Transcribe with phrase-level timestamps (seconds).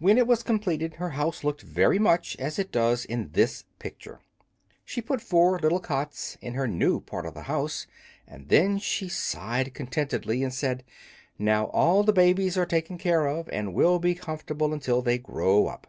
[0.00, 4.18] When it was completed her house looked very much as it does in this picture.
[4.84, 7.86] She put four little cots in her new part of the house,
[8.26, 10.82] and then she sighed contentedly, and said,
[11.38, 15.68] "Now all the babies are taken care of and will be comfortable until they grow
[15.68, 15.86] up."